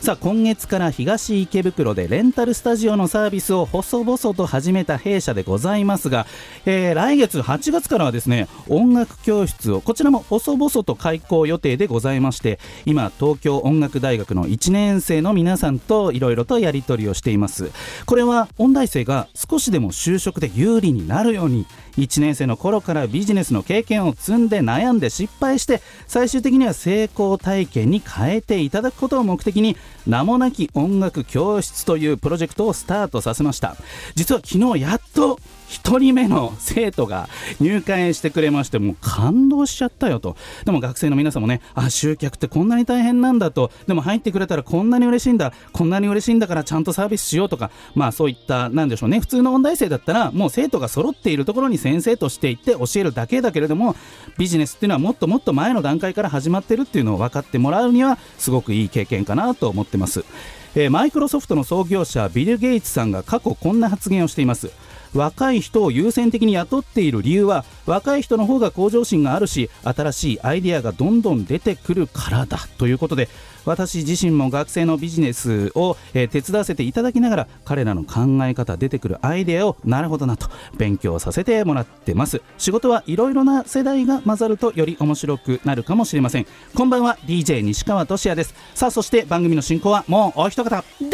[0.00, 6.26] さあ今月から東池袋でレンタルスタジオのサービスを細々と始めた弊社でございますが、
[6.66, 17.70] えー来月8月からはですね音楽教室をこちらも細々と開講予定でございまして今東京音楽大学の1年生の皆さんといろいろとやり取りをしています。
[18.04, 33.76] これは音大生が少しでも就職で有利になるように1年生の頃からビジネスの経験を積んで悩んで失敗して最終的には成功体験に変えていただくことを目的に名もなき音楽教室というプロジェクトをスタートさせました。
[34.14, 37.28] 実は昨日やっと1人目の生徒が
[37.60, 40.36] 入会してくれましてもう感動しちゃったよと。
[40.64, 43.70] でも学生の皆さんもねあ集客ってこんなに大変なんだと。
[43.86, 45.52] でも入ってくれたらこんなに嬉しいんだ。
[45.72, 47.70] こんなに嬉しいんだからちゃんとサービスしようとか。
[47.94, 49.20] まあそういったなんでしょうね。
[49.20, 53.96] 普通の音大生だったらもう生徒が揃っているところに先生として行って教えるだけだけれども
[54.38, 60.24] ビジネスっていうのはもっともっと前の段階から始まってるっていうのを分かってもらうにはすごくいい経験かなと思ってます。
[60.76, 64.70] えーマイクロソフトの創業者ビル・ゲイツさんが過去こんな発言をしています。
[65.14, 73.28] 若い人を優先的に雇っている理由は若い人の方が向上心があるし新しいアイデアがどんどん出てくるからだということで
[73.64, 82.42] 私自身も学生のビジネスを、えー手伝わせていただきながら彼らの考え方出てくるアイデアをなるほどなと勉強させてもらってます。
[82.58, 86.46] 仕事はいろいろな世代が混ざるとより面白くなるかもしれません。
[86.74, 88.54] こんばんは DJ 西川俊也です。
[88.74, 90.70] さあそして番組の進行はもうお一方。
[91.00, 91.10] どう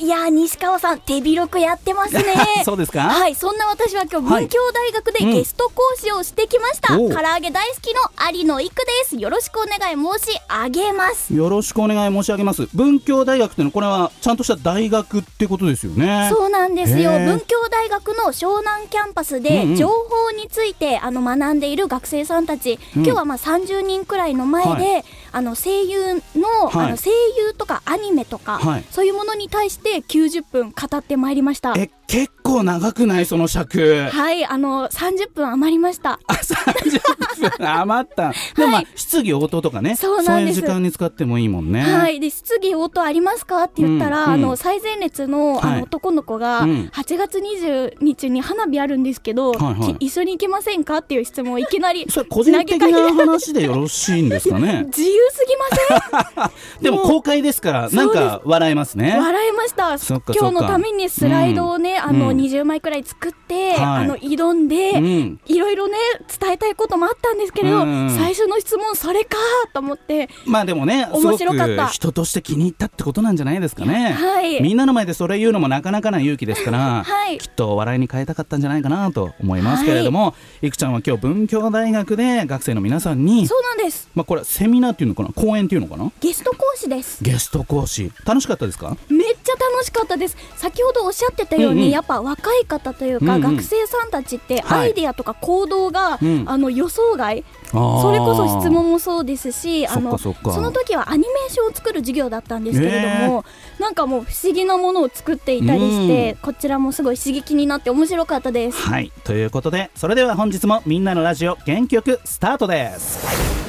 [0.00, 2.22] もいやー西川さん手広くやってますね。
[2.64, 3.21] そうですか？
[3.22, 7.08] はいそんな私は今日はい文教大学でうんゲスト講師をしてきました、おう。
[7.08, 8.00] 唐揚げ大好きの
[8.36, 9.16] 有野育です。
[9.16, 11.32] よろしくお願い申し上げます。
[11.32, 12.68] よろしくお願い申し上げます。
[12.74, 16.30] 文教大学ってのはこれはちゃんとした大学ってことですよね。
[16.32, 17.12] そうなんですよ。
[17.12, 23.04] 文教大学の湘南キャンパスで情報についてあの学んでいる学生さんたち、うん。
[23.04, 26.86] 今日はまあ30人くらいの前で、はあの声優の,、はい。
[26.86, 28.84] あの声優とかアニメとか、はい。
[28.90, 31.74] そういうものに対して90分語ってまいりました。
[31.76, 33.26] え結構長くない？
[33.26, 34.08] その尺。
[34.10, 36.20] はいあの30分余りました。
[36.26, 38.32] あ30分余った。
[38.56, 39.96] でもまあ質疑応答とかね。
[39.96, 40.60] そうなんです。
[40.60, 41.80] いう時間に使ってもいいもんね。
[41.82, 43.62] はい、で質疑応答ありますか？
[43.64, 44.24] って言ったら、うん。
[44.24, 44.32] うん。
[44.32, 45.78] あの最前列の,、あはい。
[45.78, 46.90] の男の子が、うん。
[46.92, 49.94] 8月20日に花火あるんですけど、はいはい。
[49.96, 50.98] き一緒に行けませんか？
[50.98, 54.84] っていう質問をいきなりそれ個人的な話でよろしいんですかね？
[54.94, 56.50] 自由すぎま
[56.80, 59.96] でも公開ですからなんか笑えますせんね笑いました。
[60.32, 62.36] 今日のためにスライドをね、あのうん。
[62.36, 64.04] 20枚くらい作って、はい。
[64.04, 65.40] あの挑んで、うん。
[65.46, 65.96] いろいろね
[66.40, 69.36] 伝えたいこともあったんですけれど、うん最初の質問それか
[69.72, 71.86] と思ってまあでもね面白かった。
[71.86, 74.12] く人として気に入ったってことなんじゃないですかね。
[74.12, 74.60] はい。
[74.62, 77.38] みんなの前でそれ言うのもなかなかな勇気ですから、はい。
[77.38, 84.10] きっと笑いに変えたかったんじゃないかなと思いますけれども、い、くちゃんは今日文教大学で学生の皆さんにそうなんです。
[84.14, 85.30] まあこれセミナーっていうのかな？
[85.34, 86.10] 講演っていうのかな？
[86.20, 87.22] ゲスト講師です。
[87.22, 88.12] ゲスト講師。
[88.24, 88.96] 楽しかったですか？
[89.08, 90.36] めっちゃ楽しかったです。
[90.56, 91.90] 先ほどおっしゃってたように、うんうん。
[91.90, 93.56] やっぱ若い方というか、うんうん。
[93.56, 94.80] 学生さんたちってはい。
[94.80, 96.44] アイデアとか行動が、うん。
[96.46, 103.44] あの予想外そそれこそ質問もそうですしあのその時はアニメーションを作る授業だったんですけれども、
[103.78, 108.78] なんかもう不思議なものを作っていたりして、こちらもすごい刺激になって面白かったです。
[108.78, 109.10] はい。
[109.24, 113.61] ということでそれでは本日もみんなのラジオ元気よくスタートです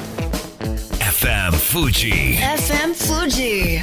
[1.44, 2.38] FM Fuji.
[2.38, 3.82] FM Fuji.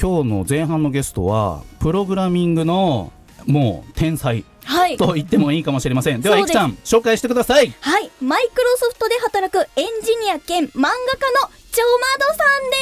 [0.00, 3.10] 今日の前半のゲストはプログラミングの
[3.46, 4.96] もう天才はい。
[4.96, 6.20] と言ってもいいかもしれません。
[6.20, 7.72] ではいきさん紹介してください。
[7.80, 8.10] はい。
[8.20, 12.76] マイクロソフトで働くエンジニア兼漫画家のちょまどさんで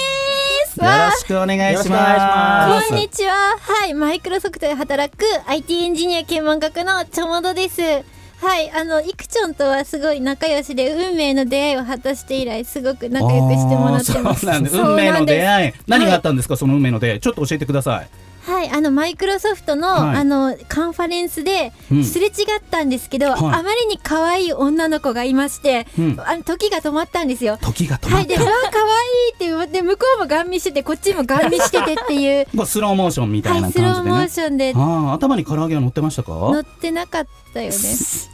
[0.66, 0.80] す。
[0.80, 3.56] よろしくお願いしまますこんにちは。
[3.58, 7.80] はい、マイクロソフトで働く IT エンジニア兼漫画家のちょもどです。
[8.42, 14.40] はい、あの、いくちょんとはすごい仲良しで、運命の出会いを果たして以来、すごく仲良くしてもらってます。
[14.40, 14.76] そうなんです。
[14.76, 15.72] 運命の出会い。
[15.86, 17.20] 何があったんですか、その運命の出会い。
[17.20, 18.08] ちょっと教えてください
[18.44, 20.16] はい、あの、マイクロソフトの、はい。
[20.18, 22.04] あの、カンファレンスで、うん。
[22.04, 22.32] すれ違っ
[22.70, 23.38] たんですけど、はい。
[23.38, 26.20] あまりに可愛い女の子がいまして、うん。
[26.24, 27.58] あの、時が止まったんですよ。
[27.60, 28.84] 時が止まはい、で、った、わあ、可愛
[29.30, 34.24] いって言われて、向こうもガン見してて、こっちもガン見しててっていう、 スローモーションみたいは、ないスローモ感じでね。
[34.24, 34.72] ーションで。
[34.74, 36.32] あー頭に唐揚げは乗ってましたか？
[36.32, 37.74] 乗ってなかったよね。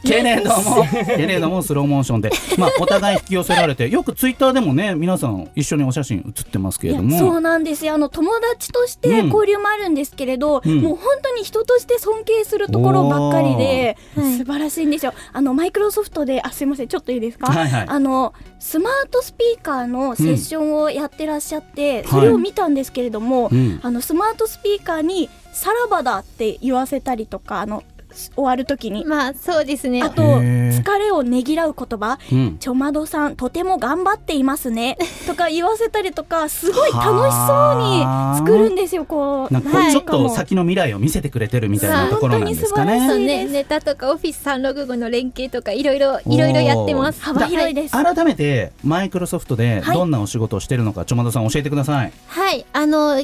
[0.04, 2.30] けれども けれどもスローモーションで。
[2.56, 7.94] まあお互い引き寄せられてよくツイッターでもね皆さん一緒にお写真写ってますけれどいやそうもなんですよ。
[7.94, 9.26] あの友達としてうん。
[9.28, 10.80] 交流もあるんですけれど、うん。
[10.80, 15.12] もう本当に人として尊敬するところばっかりで、素晴らしいんですよ。
[15.32, 17.84] あのマイクロソフトであすいませんちょっといいですか、はいはい。
[17.88, 22.04] あのスマートスピーカーのセッションをやってらっしゃって、ん。
[22.04, 23.80] それを見たんですけれども、うん。
[23.82, 27.82] あのスマートスピーカーに「さらばだ」って言わせたりとかあの
[28.34, 30.02] 終わるときに、まあ、そうですね。
[30.02, 32.18] あと疲れをねぎらう言葉。
[32.30, 32.58] うん。
[32.58, 34.98] ちょまどさんとても頑張っていますね。
[35.26, 38.04] とか言わせたりとかすごい楽しそうに
[38.38, 39.52] 作るんですよこう。
[39.52, 43.38] なんかちょっと先の未来を見せてくれてるみたいなところなんですか本当に素晴らしいね。
[43.38, 47.22] そうね、ネタとかオフィス365の連携とかいろいろいろいろやってます。
[47.22, 49.96] 幅広いです、改めてマイクロソフトではい。
[49.96, 52.12] どんなお仕事をしてるのか、ちょまどさん教えてください。
[52.26, 53.22] はい、あの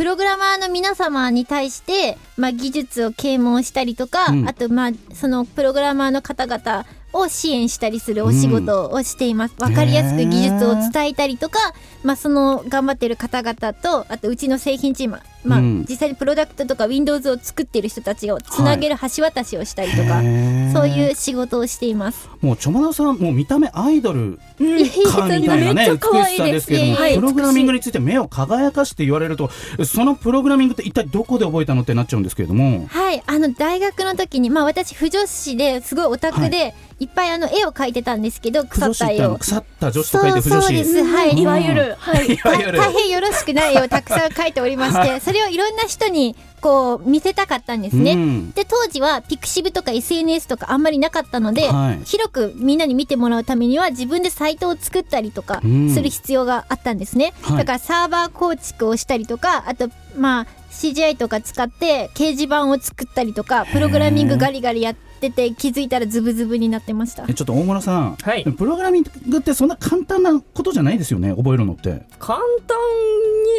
[0.00, 4.48] プログラマーの皆様に対して、まあ、技術を啓蒙したりとか、うん。
[4.48, 9.54] あと、まあ、そのプログラマーの方々を支援したりするお仕事をしています。
[9.58, 11.58] わ、かりやすく技術を伝えたりとか、
[12.02, 15.86] まあ、その頑張ってる方々と、あとうちの製品チーム、まあうん。
[15.88, 20.72] 実際にプロダクトとか Windows を作っている人たちをつなげる橋渡しをしたりとか、へー。
[20.72, 22.28] そういう仕事をしています。
[22.40, 24.38] もうちょまどさんもう見た目アイドルうん。
[24.38, 27.14] かみたいなね美しさですすけども、はい。
[27.14, 29.50] プログラミングについて目を輝かして言われると
[29.84, 32.86] そのプログラミングって一体どこで覚えたのってなっちゃうんですけれども。
[32.88, 36.72] はい、あの大学の時に、まあ私、不女子ですごいオタクで、い、
[37.06, 39.38] っぱいあの絵を描いてたんですけど、腐腐った絵を。
[39.38, 41.02] 腐った女子と書いて不女子そうです。
[41.02, 42.36] はいいわゆる、はい。
[42.44, 48.12] 大変よろしくない絵をたくさん描いておりまして、 それをいろんな人にこう見せたかったんですね。
[48.12, 48.50] うん。
[48.52, 52.00] で当時はピクシブとか SNS とかあんまりなかったので、はい。
[52.04, 55.94] 広くみんなに見てもらうためには自分でサイトを作ったりとかうん。
[55.94, 57.56] する必要があったんですね、はい。
[57.58, 59.88] だからサーバー構築をしたりとかあと
[60.18, 67.26] まあ CGI とか使って掲示板を作ったりとかプログラミングガリガリやってて気づいたらズブズブになってました。
[67.28, 68.44] えちょっと大村さん、はい。
[68.44, 72.06] プログラミングってそんな簡単なことじゃないですよね覚えるのって。
[72.18, 72.78] 簡単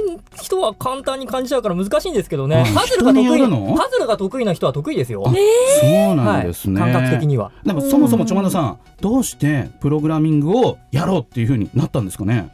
[0.07, 2.63] に人は簡単に感じちゃうから難しいんですけどね。
[2.65, 3.77] あパズルが得意。
[3.77, 7.51] パズルが得意な人は得意ですよ、そうなんですね、はい、感覚的には。
[7.65, 12.49] でもそもそもちょまださんどうしてプログラミングをやろうっていうふうになったんですかね？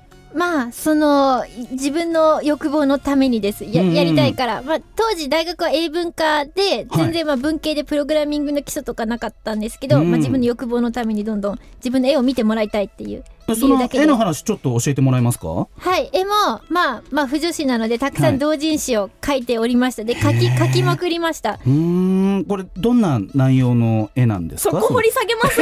[0.58, 3.64] まあその自分の欲望のためにです。
[3.64, 10.10] ややりたいから、まあ、当時大学は英文科で全然まあ文系でプログラミングの基礎とかなかったんですけど、うん。
[10.10, 13.24] まあ、自分の欲望のためにどんどん自分の絵を見てもらいたいっていう。
[13.48, 15.48] 理その絵の話ちょっと教えてもらえますか？
[15.48, 16.10] はい。
[16.12, 16.32] 絵も
[16.70, 18.36] まあまあ不女子なのでたくさはい。
[18.36, 20.04] ん同人誌を書いておりました。
[20.04, 21.60] で書き書きまくりました。
[21.66, 22.46] うーん。
[22.46, 24.82] これどんな内容の絵なんですか？
[24.82, 25.62] そこ掘り下げます？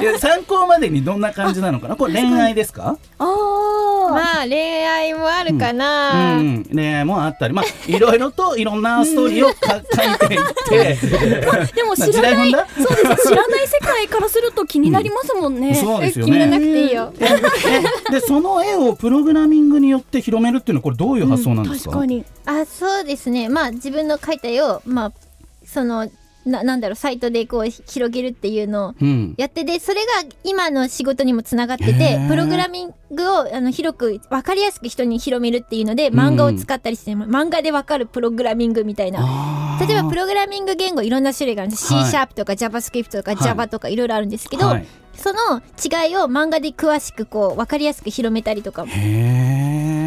[0.00, 1.96] いや参考までにどんな感じなのかな？
[1.96, 2.96] これ恋愛ですか？
[3.18, 7.54] あー、まあ恋愛もあるかな、うん、恋愛もあったり。
[7.54, 10.98] まあいろいろといろんなストーリーをか書いていって。
[11.74, 17.12] でもまあ知らないそうです知らない世界からすると気になりますもんね、そうですよ決めなねくていいよ。
[17.18, 22.24] えでその絵をプログラミングによって広めるっていうのはこれどういう発想なんですか,、確かに。
[22.46, 23.48] あそうですね。
[23.48, 25.12] まあ自分の描いた絵をまあ
[25.66, 26.08] その
[26.46, 29.34] ななんだろうサイトでこう広げるっていうのをうん。
[29.36, 30.06] やっててそれが
[30.44, 39.78] 今の仕事にもつながっててプログラミングをあの広く分かりやすく人に広めるっていうので漫画を使ったりして、漫画で分かるプログラミングみたいな。
[39.80, 41.68] 例えばプログラミング言語いろんな種類がある。
[41.68, 42.04] んです、はい。
[42.04, 43.40] C シャープとか JavaScript とかはい。
[43.40, 44.86] Java とかいろいろあるんですけど、はい。
[45.14, 48.86] その違いを漫画で詳しくこう分かりやすく広めたりとか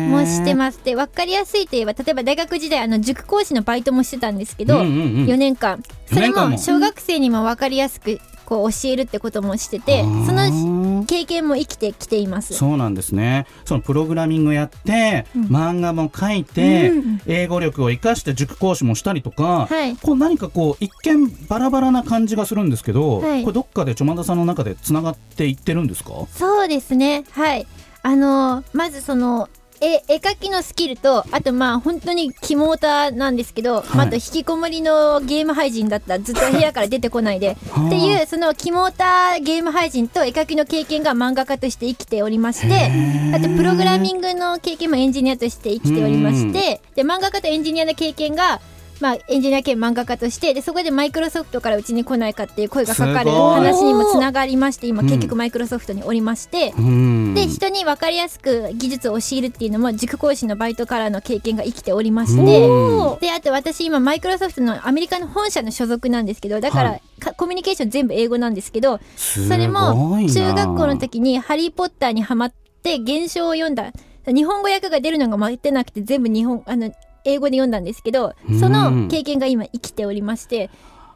[0.10, 5.26] もしてますで分かりやすいといえば例えば大学時代あの塾講師のバイトもしてたんですけど、うんうんうん。
[5.26, 5.82] 4年間。
[6.08, 6.50] それ4年間も。
[6.52, 12.54] も小学生にも分かりやすくこう教えるってこともしててそのの経験も生きてきています。
[12.54, 13.46] そうなんですね。
[13.66, 19.96] そのプログラミングやって、漫画も書いて、うん英語力を生かして塾講師もしたりとか、はい。
[19.96, 23.42] こう何かこう一見バラバラな感じがするんですけど、はい。
[23.44, 26.12] これどっかでちょまださんの中でつながっていってるんですか？
[26.32, 27.24] そうですね。
[27.32, 27.66] はい。
[28.02, 29.48] あのーまずその
[29.84, 37.58] 絵絵描きのスキルとあとまあ本当にキモーターなんですけど、まあ、あと引きこもりのゲーム配信だったずっと部屋から出てこないで。
[37.70, 37.88] はあ。
[37.88, 42.92] っていうそのキモーターゲーム配信と絵描きの経験が漫画家として生きておりまして
[43.36, 48.62] あとプログラミングの経験もエンジニアとして生きておりましてで漫画家とエンジニアの経験が
[49.04, 55.08] まあ、エンジニア兼漫画家としてでそこでマイクロソフトからうちに来ないかっていう声がかかる話にもつながりまして今うん。
[55.08, 57.34] 結局マイクロソフトにおりまして、うん。
[57.34, 62.42] で人に分かりやすく技術を教えるっていうのも塾講師のバイトからの経験が生きておりまして。
[62.42, 63.20] うん。
[63.20, 73.92] であと私今マイクロソフトのアメリカの本社の所属なんですけどだから、はいかコミュニケーション全部英語なんですけどすそれも中学校の時に「ハリー・ポッター」にハマって原書を読んだ。
[74.26, 76.92] 日本語訳が出るのが待ってなくて全部日本あの
[77.26, 80.70] 英語で読んだんですけどその経験が今生きておりまして。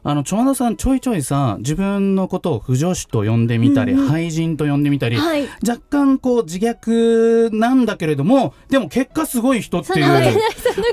[0.04, 5.48] あのちょまださんちょいちょいさ自分のことを不女子と呼んでみたり、廃人と呼んでみたり、はい。
[5.66, 10.06] 若干こう自虐なんだけれどもでも結果すごい人っていう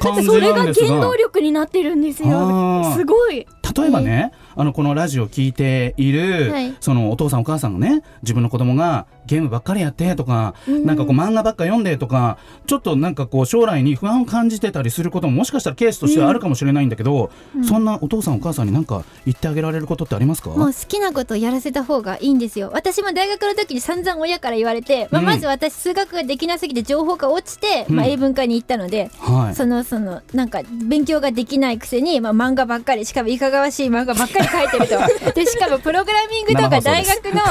[0.02, 0.88] 感じそれがなんですが。
[0.88, 2.96] 原動力になってるんですあよー。
[2.96, 3.46] すごい。
[3.78, 6.76] 例えばね、あのこのラジオを聞いている、はい。
[6.80, 17.32] そのお父さんお母さんがね自分の子供がゲームばっかりやってとか、なんかこう漫画ばっか読んでとかちょっとなんかこう将来に不安を感じてたりすることももしかしたらケースとしてはあるかもしれないんだけど、
[17.68, 20.50] そんなお父さんお母さんになんか言ってあげられることってありますか？
[20.50, 22.72] もう好きなことをやらせた方がいいんですよ。
[22.74, 25.28] 私も大学の時に散々親から言われて、まあ、うん。
[25.28, 27.96] まず私数学ができなすぎて情報が落ちて、うん。
[27.96, 29.56] まあ、英文科に行ったので、はい。
[29.56, 35.32] そのそのなんか勉強ができないくせに、まあ、漫画ばっかりしかもいかがわしい漫画ばっかり書いてると。
[35.34, 37.42] でしかもプログラミングとか大学の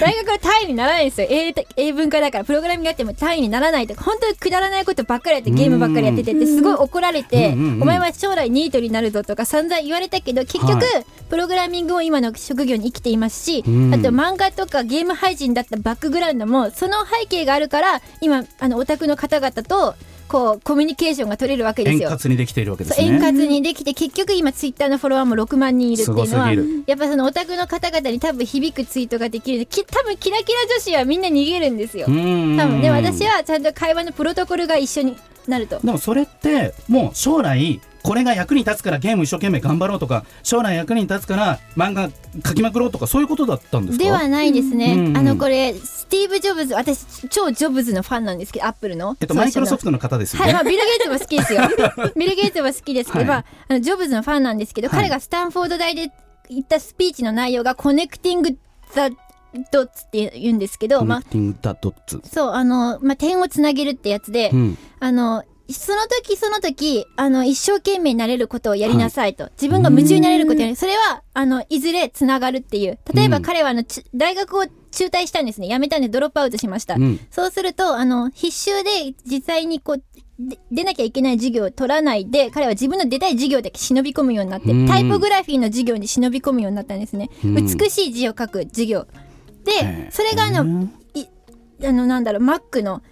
[0.00, 1.26] 大学の単位にならないんですよ。
[1.30, 10.84] 英英文科だからプログラミングやっても単位にならないとか本当にくだらないことばっかりやってゲームばっかりやっててってすごい怒られて、お前は将来ニートになるぞとか散々言われたけど結局、はい
[11.28, 13.92] プログラミングを今の職業に生きていますし、うん。
[13.92, 19.94] あと漫画とかゲーム配信だったバックグラウンドもその背景があるから今あのオタクの方々と
[20.28, 22.10] こうコミュニケーションが取れるわけです円よ。
[22.10, 23.18] 滑にできているわけですそう円ね。
[23.18, 26.52] 滑にできて結局今ツイッターのフォロワーも6万人いるっていうのは
[26.86, 32.10] やっぱそのオタクの方々に多分響くツイートができるき多分キラキラ女子はみんな逃げるんですよう。
[32.10, 35.16] ん多分で私はちゃんと会話のプロトコルが一緒に
[35.46, 35.80] なると。
[35.80, 42.08] でもそれってもう将来これが役に立つからゲーム一生懸命頑張ろうとか将来役に立つから漫画
[42.40, 44.04] 描きまくろうとかそういうことだったんですか？
[44.04, 50.54] ではないですね、うんあのこれスティーブ・ジョブズ私超ジョブズのファンなんですけどアップルのえっとマイクロソフトの方ですよはい、ね。
[50.54, 51.60] まあ、ビル・ゲイツも好きですよ。
[52.16, 56.10] ビル・ゲイツも好きですけど、はいまあ、あのジョブズのファンなんですけど、はい彼がスタンフォード大で
[56.48, 58.56] 言ったスピーチの内容が Connecting
[58.94, 61.22] the Dots って言うんですけど、まあ。
[62.24, 64.78] そう、あの、まあ、点をつなげるってやつで、うん。
[64.98, 69.50] あの、その時その時、あの、一生懸命になれることをやりなさいと。
[69.60, 70.76] 自分が夢中になれることをやる。
[70.76, 72.98] それは、あの、いずれつながるっていう。
[73.12, 75.68] 例えばうん彼は、あの、ち大学を中退したんですね。
[75.68, 76.94] 辞めたんでドロップアウトしました。
[76.94, 80.02] うんそうすると、あの、必修で実際にこう、
[80.38, 87.28] で出なきゃいけない授業を取らないで、彼は自分の出たい授業だけ忍び込むようになって、うんタイポグラフィーの授業に忍び込むようになったんですね。
[87.44, 89.06] うん美しい字を書く授業。
[89.64, 91.26] でそれがあの、うんい
[91.84, 93.02] あの、なんだろう、Mac の、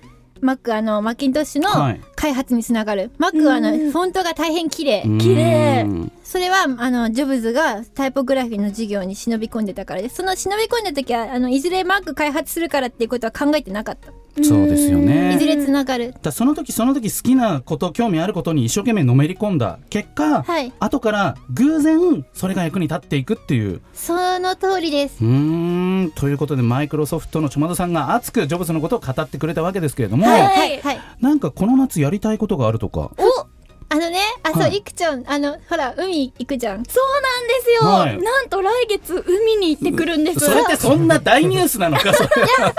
[0.43, 3.11] Mac、あの、マッキントッシュのはい開発につながる。
[3.19, 5.03] Mac はあの、フォントが大変綺麗。
[5.03, 6.11] 綺う麗ん。
[6.25, 10.17] それは、あの、ジョブズがタイポグラフィーの授業に忍び込んでたからです。
[10.17, 14.13] その忍び込んだ時は、あの、いずれ Mac 開発するからっていうことは考えてなかった。
[14.43, 15.35] そうですよね。
[15.35, 16.15] いずれつながる。
[16.23, 25.25] だその時その時好きなこと興味あることに一生懸命のめり込んだ結果、はい後から偶然それが役に立っていくっていうその通りです。
[25.25, 31.01] うーんということでマイクロソフトのちまどさんが熱くジョブズのことを語ってくれたわけですけれども、はい、はい、はい。
[31.21, 33.56] なんかこの夏やりたいことがあるとかお
[33.89, 34.79] あのね、あ、そう、はい。
[34.79, 36.85] いくちゃん、あの、ほら、海行くじゃん。
[36.87, 38.19] そうなんですよ、はい。
[38.21, 42.29] なんと来月海に行ってくるんです、それってそんな大ニュースなのかそれ。
[42.59, 42.73] あの、え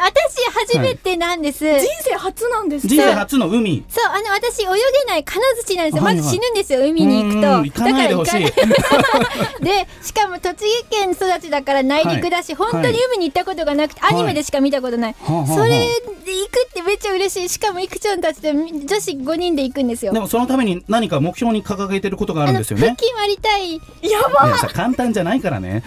[0.00, 1.64] 私初めてなんです。
[1.64, 2.86] 人生初なんです。
[2.86, 3.84] 人生初の海。
[3.88, 4.72] そう、あの、私泳げ
[5.08, 6.04] ない金槌なんですよ。
[6.04, 6.22] はいはい。
[6.22, 7.58] まず死ぬんですよ、海に行くと。
[7.58, 8.44] うん行かないでほしい。
[8.44, 9.64] だから行かない。
[9.84, 15.16] で、しかも栃木県育ちだから内陸だし、本当に海に行ったことがなくて、はいアニメでしか見たことない。
[15.20, 17.48] はあはあはあそれで行くってめっちゃ嬉しい。
[17.48, 18.66] しかもいくちゃんたちと女
[19.00, 20.12] 子5人で行くんですよ。
[20.12, 23.74] でもそのために何か目標に掲げてることがあるんですよね腹筋割りたい。
[23.74, 24.20] い や
[24.58, 25.82] さ簡単じゃないからね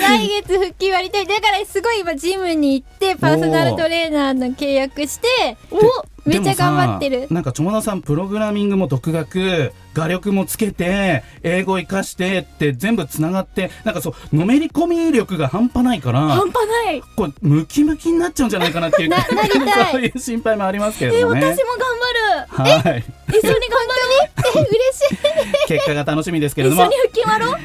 [0.00, 1.26] 来月腹筋割りたい。
[1.26, 5.56] だからすごい今ジムに行って、パーソナルトレーナーの契約して、
[6.24, 7.26] めっちゃ頑張ってる。
[7.30, 17.02] なんか友田さんプログラミングも独学画力もつけて英語生かしてって全部つながってなんかそうのめり込み力が半端ないから半端ない。
[17.16, 19.10] これムキムキになっちゃうんじゃないかなっていう
[19.90, 21.88] そういう心配もありますけどもね私も頑
[22.56, 22.80] 張る。
[22.84, 23.04] はい。
[23.28, 24.10] 一緒に頑張る
[24.56, 25.14] え、嬉し
[25.64, 25.68] い。
[25.68, 26.82] 結果が楽しみですけれども。
[26.84, 27.56] 一緒に腹筋割ろう。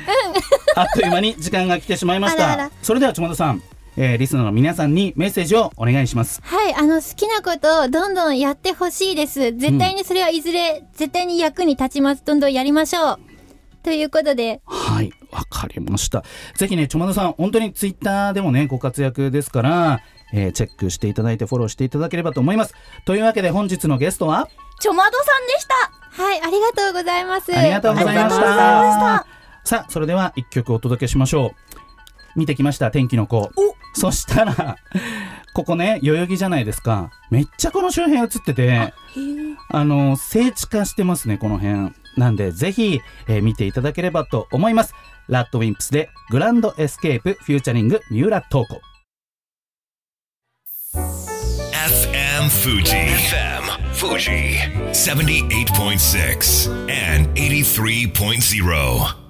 [0.75, 2.69] あっという間に時間が来てしまいました。
[2.81, 3.61] それでは友田さん、
[3.97, 9.53] えーリスナーの皆さんにメッセージをお願いしますはい、あの、好きなことをどんどんやってほしいです。
[9.53, 12.23] 絶対にそれはいずれ、絶対に役に立ちます。
[12.25, 13.19] どんどんやりましょう。
[13.83, 16.23] ということで、はい、わかりました。
[16.55, 20.01] ぜひね、ちょまださん、本当にツイッターでもね、ご活躍ですから、
[20.33, 22.73] えーチェックしていただいてフォローしていただければと思います。
[23.05, 24.49] というわけで本日のゲストは、
[24.79, 27.55] ちょまどさんでしたはい、ありがとうございます。
[27.55, 29.27] ありがとうございました。
[29.63, 31.53] さあ、それでは一曲お届けしましょ
[32.35, 32.39] う。
[32.39, 33.51] 見てきました、天気の子。
[33.95, 34.77] そしたら、
[35.53, 37.11] ここね、代々木じゃないですか。
[37.31, 38.93] めっちゃこの周辺映ってて、
[39.69, 41.93] あの、聖地化してますね、この辺。
[42.17, 44.93] なんで、ぜひ、えー見ていただければと思います。
[45.29, 48.81] RADWIMPS で、グランドエスケープ、 featuring、三浦透子。
[50.95, 53.07] FM Fuji.
[53.07, 54.59] FM Fuji.
[54.91, 59.24] 78.6 and 83.0.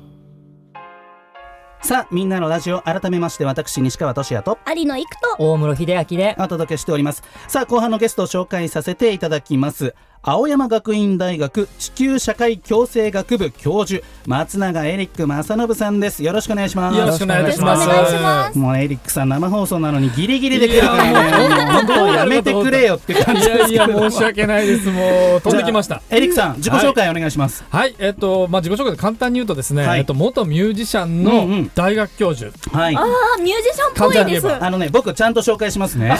[1.85, 7.21] さあ、みんなのラジオ、改めまして、私、西川俊也と、有野行くと大室秀明でお届けしております。
[7.47, 9.93] さあ、後半のゲストを紹介させていただきます。
[10.27, 16.23] 青山学院大学地球社会共生学部教授、松永エリック正信さんです。
[16.23, 16.97] よろしくお願いします。
[16.97, 18.57] よろしくお願いします。
[18.57, 24.89] もうエリックさん生放送なのにギリギリで来るからね、もう本当やめてくれよって感いじですいや、申し訳ないです。
[24.89, 26.01] もう、飛んできました。
[26.09, 27.63] エリックさん、自己紹介お願いします。
[27.69, 32.51] はい、えっと、まあ、自己紹介で簡単に言うとですね、はいえっと、元ミュージシャンの大学教授。
[32.75, 32.95] はい。
[32.95, 33.05] ああ
[33.43, 36.17] ミュージシャンっぽいですあのね、僕ちゃんと紹介しますね。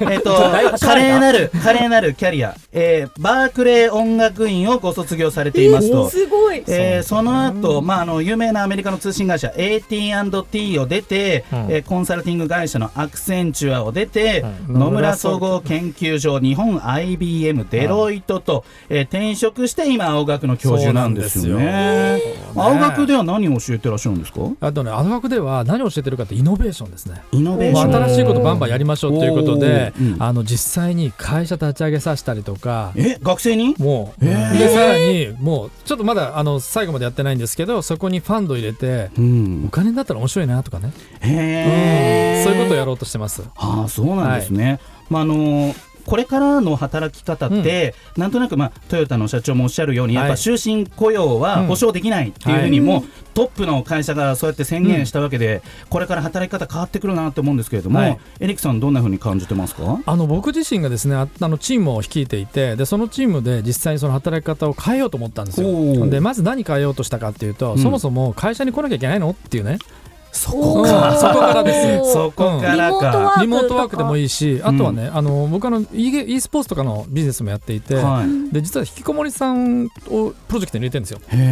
[0.00, 0.34] えっと、
[0.80, 6.08] 華麗なる、華麗なるキャリア、えー、バークレー音楽院をご卒業されていますと。
[6.08, 6.64] すごい。
[6.66, 11.58] えーその後、まあ、あの有名なアメリカの通信会社 AT&T を出て、うん。
[11.70, 14.78] えーコンサルティング会社のアクセンチュアを出て、うん。
[14.78, 21.64] 野村総合研究所日本 IBM デロイトと、えー転職して今青学の教授なんですよね。
[21.64, 22.20] そうなんで
[22.52, 22.62] すよ。
[22.64, 24.40] 青学では何を教えてらっしゃるんですか？
[24.60, 27.22] あとね、あの学では何を教えてるかってイノベーションですね。
[27.32, 27.94] イノベーション。
[27.94, 33.18] 新しいことバンバンやりましょうということであの実際に会社立ち上げさせたりとか、え？
[33.22, 33.74] 学生に？
[33.78, 34.58] もう、へー。
[34.58, 39.64] でさらにもうちょっとまだあの最後までやってないんですけど、そこにファンド入れて、うん。
[39.66, 43.42] お金だったら面白いなとかね、へえそういうことをやろうとしてます。
[43.56, 44.80] ああそうなんですね。
[45.08, 51.66] まああのーこれからの働き方って、なんとなく、まあ、トヨタの社長もおっしゃるように、やっぱはい終身雇用はうん。
[51.66, 58.18] 保証できないっていうふうにも、トップの会社がそうやって宣言したわけで、これから働き方変わってくるなと思うんですけれども、はい。
[58.40, 60.00] エリックさん、どんなふうに感じてますか？
[60.06, 66.06] あの僕自身がですねああのチームを率いていてでそのチームで実際にその働き方を変えようと思ったんですよ。
[66.06, 67.78] でまず何変えようとしたかっていうと、うん。
[67.78, 69.30] そもそも会社に来なきゃいけないの？
[69.30, 69.78] っていうね
[70.36, 70.84] そこうん。
[70.84, 73.18] か、そこからですそこからリモートか。
[73.18, 79.88] ワークリモートワークでもいいしあとはうね、あの僕あの e, e スポーツとかのビジネスもやっていて、はい、で実は引きこもりさんを
[80.48, 81.20] プロジェクトに入れてるんですよ。
[81.28, 81.44] へで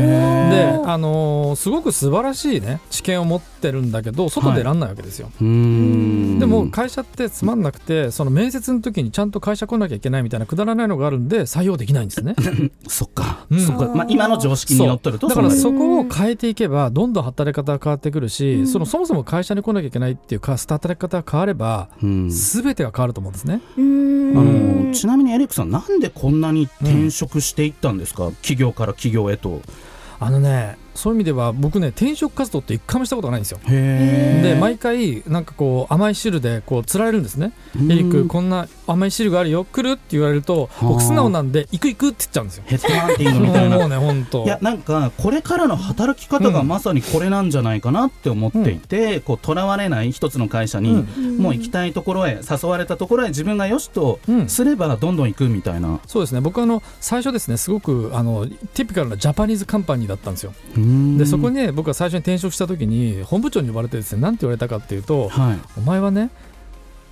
[0.81, 0.83] え。
[0.85, 12.35] あのーすごく素晴らしいね知見を持ってるんだけど外で選んないわけですよ、でも会社ってつまんなくてその面接の時にちゃんと会社来なきゃいけないみたいなくだらないのがあるんで採用できないんですね。
[12.89, 13.61] そっか、うん。
[13.61, 22.29] そっか、まあ、今の常識にのっとるとだからそこを変えていけばどんどん働き方が変わってくるし、うんそのそもそも会社に来なきゃいけないっていうか働き方が変わればうん。
[22.29, 23.61] 全てが変わると思うんですね。
[23.77, 23.83] うー
[24.37, 29.61] あんのちなみにエリックさん、なんでこんなに転職していったんですか、企業から企業へと。
[30.19, 33.59] あのねそういう意味では僕ね転職活動って一回もしたことがないんですよ。
[33.67, 37.53] へで毎回なんかこう甘い汁でこう釣られるんですね。
[37.77, 37.93] うん。
[37.93, 40.87] エリックこんな甘い汁があるよ来るって言われるとあ。
[40.87, 42.65] 僕素直なんで行く行くって言っちゃうんですよ。
[42.67, 43.79] ヘッドハンティングみたいな。
[43.79, 51.39] もうね本当いやなんかこれからの働き方がまさにこれなんじゃないかなって思っていて、こうとらわれない一つの会社に、うん。
[51.39, 56.41] もう行きたいところへ誘われたところへ自分がよしとうんすればどんどん行くみたいな、そうですね。
[56.41, 60.53] 僕あの最初ですねすごくあのティピカルなジャパニーズカンパニーだったんですよ
[61.19, 65.59] でそこにね僕が最初に転職した時に本部長に呼ばれてですね何て言われたかっていうとはい。
[65.79, 66.31] お前はね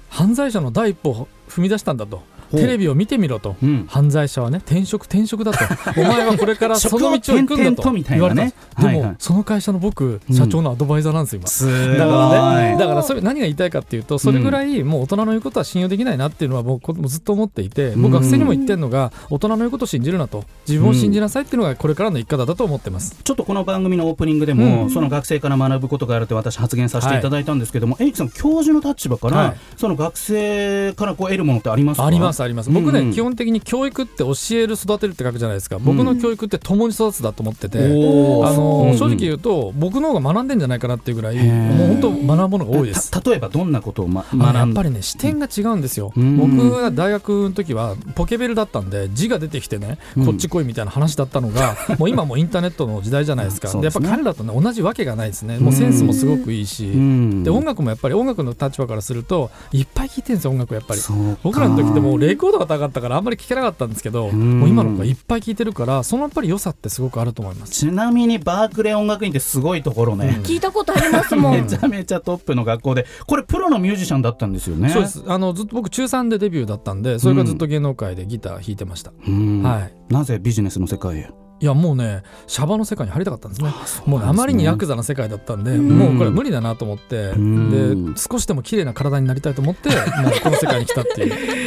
[0.09, 2.23] 犯罪者の第一歩を踏み出したんだと
[2.59, 3.57] テレビを見てみろと。
[3.63, 3.87] うん。
[3.89, 5.59] 犯罪者はね転職転職だと。
[6.01, 8.55] お前はこれからその道を行くんだと言われたんです。
[8.79, 9.01] でも、はい。
[9.01, 10.35] はいその会社の僕うん。
[10.35, 12.13] 社長のアドバイザーなんですよ今、だか
[12.55, 23.17] らね、だからそれ何が言いたいかっていうと、それぐらいもう大人の言うことは信用できないなっていうのは僕もずっと思っていて、学生にも言ってるのが、大人の言うことを信じるなと、自分を信じなさいっていうのがこれからの生き方だと思ってます。
[23.23, 24.91] ちょっとこの番組のオープニングでも、うん。
[24.91, 29.57] その学生から学ぶことがあるって私発言させていただいたんですけども、エリックさん教授の立場から、はい。
[29.77, 32.07] その学生からこう得るものってありますか？
[32.07, 32.71] ありますあります。
[32.71, 33.13] 僕ね、うんうん。
[33.13, 35.79] 基本的に教育って教える育てるって書くじゃないですか。
[35.79, 37.79] 僕の教育って共に育つだと思ってて。
[37.79, 38.47] おー。
[38.47, 43.11] あのうん正直言うと僕の方が学んでんじゃないかなっていうぐらいもう本当学ぶものが多いです。
[43.11, 46.37] た例えばどんなことを、ま、あのや学んっぱりね視点が違うんですよ、うん。
[46.37, 50.27] 僕が大学の時はポケベルだったんで字が出てきてね、うん。
[50.27, 53.73] こっち来いみたいな話だったのが もう今もうインターネットの時代じゃないですか。
[53.73, 55.59] でやっぱ彼らとね同じわけがないですね。
[55.59, 57.45] もうセンスもすごくいいし、うん。
[57.45, 61.01] で音楽もやっぱり音楽の立場からするといっぱい聴いてるんですよ音楽やっぱり。
[61.43, 64.61] 僕らの時ってもうレコードが高かったからあんまり聴けなかったんですけど、ん。
[64.61, 67.73] もう今の子がいっぱい聴いてるからそのやっぱり良さってすごくあると思います。
[67.73, 71.53] ちなみにバークレー音楽院ってすごいところね、聞いたことありますもん。
[71.63, 73.07] めちゃめちゃトップの学校で。
[73.27, 74.89] これプロのミュージシャンだったんですよね。
[74.89, 75.23] そうです。
[75.27, 79.63] あのずっと僕中3でデビューだったんでそれからずっと芸能界でギター弾いてました、うん。
[79.63, 80.13] はい。
[80.13, 81.31] なぜビジネスの世界へ？
[81.63, 83.73] いやもうねシャバの世界に入りたかったんですね。
[83.87, 85.89] そうもうねあまりにヤクザザな世界だったんで、ん。
[85.97, 88.15] もうこれ無理だなと思って、うん。
[88.15, 91.62] で少しでも綺麗な体になりたいと思ってもうこの世界に来たっていう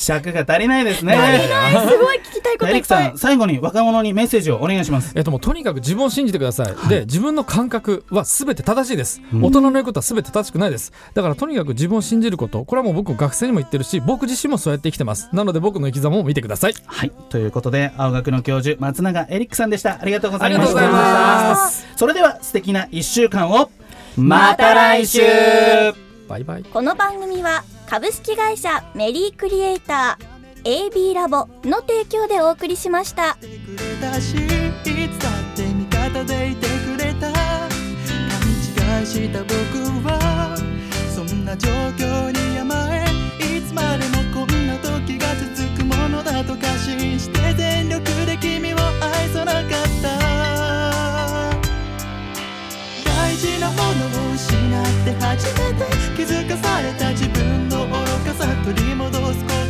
[0.00, 1.14] 尺が足りないですね。
[1.14, 5.12] すごい聞きたいことエリックさいっぱいん最後に若者にメッセージをお願いします。
[5.14, 9.44] えっともうとにかく自分を信じてください、で自分の感覚は全て正しいです、うん。
[9.44, 10.92] 大人の言うことは全て正しくないです。
[11.12, 12.64] だからとにかく自分を信じること。
[12.64, 15.28] これはもう僕学生にも言ってるし僕自身もそうやって生きてます。
[15.32, 16.74] なので僕の生き様を見てください。
[16.86, 17.12] はい。
[17.28, 19.98] ということで青学の教授松永エリックさんでした。
[20.00, 20.78] ありがとうございました。
[20.78, 21.14] ありがとうござい
[21.52, 21.86] ます。
[21.96, 23.70] それでは素敵な1週間を。
[24.16, 25.20] また来週
[26.30, 26.62] バイバイ。
[26.62, 33.30] この番組は株式会社メリークリエイター AB ラボの提供でお送りしました。
[33.30, 34.20] いつだっ
[35.56, 37.32] て味方でいてくれた。
[37.32, 37.40] 勘
[39.00, 39.54] 違いした僕
[40.06, 40.56] は
[41.12, 43.04] そんな状況に甘え
[43.58, 44.09] いつまでも
[55.14, 55.84] て初めて
[56.16, 57.94] 気づかされた自分の愚
[58.24, 59.50] かさ取り戻すこ